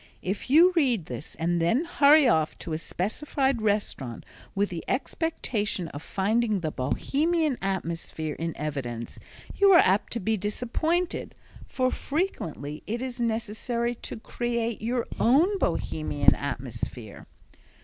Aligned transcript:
If 0.23 0.49
you 0.49 0.73
read 0.75 1.05
this 1.05 1.35
and 1.35 1.61
then 1.61 1.85
hurry 1.85 2.27
off 2.27 2.57
to 2.57 2.73
a 2.73 2.79
specified 2.79 3.61
restaurant 3.61 4.25
with 4.55 4.69
the 4.69 4.83
expectation 4.87 5.89
of 5.89 6.01
finding 6.01 6.61
the 6.61 6.71
Bohemian 6.71 7.55
atmosphere 7.61 8.33
in 8.33 8.57
evidence 8.57 9.19
you 9.53 9.69
are 9.73 9.81
apt 9.85 10.11
to 10.13 10.19
be 10.19 10.37
disappointed, 10.37 11.35
for 11.67 11.91
frequently 11.91 12.81
it 12.87 12.99
is 13.03 13.19
necessary 13.21 13.93
to 13.93 14.17
create 14.17 14.81
your 14.81 15.05
own 15.19 15.59
Bohemian 15.59 16.33
atmosphere. 16.33 17.27